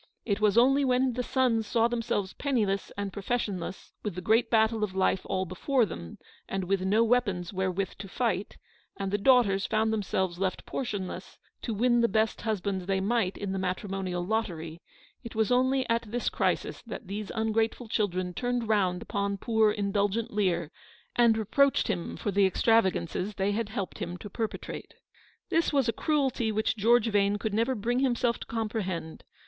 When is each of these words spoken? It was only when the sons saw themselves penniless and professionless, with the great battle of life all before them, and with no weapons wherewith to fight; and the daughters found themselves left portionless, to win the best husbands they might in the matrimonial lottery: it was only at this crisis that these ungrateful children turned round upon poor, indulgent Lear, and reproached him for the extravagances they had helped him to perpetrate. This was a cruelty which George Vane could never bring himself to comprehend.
It 0.25 0.41
was 0.41 0.57
only 0.57 0.83
when 0.83 1.13
the 1.13 1.21
sons 1.21 1.67
saw 1.67 1.87
themselves 1.87 2.33
penniless 2.33 2.91
and 2.97 3.13
professionless, 3.13 3.91
with 4.01 4.15
the 4.15 4.21
great 4.21 4.49
battle 4.49 4.83
of 4.83 4.95
life 4.95 5.21
all 5.25 5.45
before 5.45 5.85
them, 5.85 6.17
and 6.49 6.63
with 6.63 6.81
no 6.81 7.03
weapons 7.03 7.53
wherewith 7.53 7.91
to 7.99 8.07
fight; 8.07 8.57
and 8.97 9.11
the 9.11 9.19
daughters 9.19 9.67
found 9.67 9.93
themselves 9.93 10.39
left 10.39 10.65
portionless, 10.65 11.37
to 11.61 11.75
win 11.75 12.01
the 12.01 12.07
best 12.07 12.41
husbands 12.41 12.87
they 12.87 12.99
might 12.99 13.37
in 13.37 13.51
the 13.51 13.59
matrimonial 13.59 14.25
lottery: 14.25 14.81
it 15.23 15.35
was 15.35 15.51
only 15.51 15.87
at 15.87 16.01
this 16.09 16.29
crisis 16.29 16.81
that 16.81 17.05
these 17.05 17.29
ungrateful 17.35 17.87
children 17.87 18.33
turned 18.33 18.67
round 18.67 19.03
upon 19.03 19.37
poor, 19.37 19.69
indulgent 19.71 20.31
Lear, 20.33 20.71
and 21.15 21.37
reproached 21.37 21.89
him 21.89 22.17
for 22.17 22.31
the 22.31 22.47
extravagances 22.47 23.35
they 23.35 23.51
had 23.51 23.69
helped 23.69 23.99
him 23.99 24.17
to 24.17 24.31
perpetrate. 24.31 24.95
This 25.49 25.71
was 25.71 25.87
a 25.87 25.93
cruelty 25.93 26.51
which 26.51 26.75
George 26.75 27.05
Vane 27.11 27.37
could 27.37 27.53
never 27.53 27.75
bring 27.75 27.99
himself 27.99 28.39
to 28.39 28.47
comprehend. 28.47 29.23